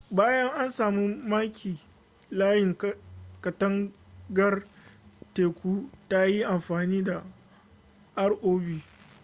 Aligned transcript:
bayan 0.09 0.47
an 0.49 0.71
samu 0.71 1.07
maki 1.29 1.79
layin 2.31 2.75
katangar 3.41 4.65
teku 5.33 5.89
ta 6.09 6.25
yin 6.25 6.47
amfani 6.47 7.03
da 7.03 7.23
rov 8.15 8.81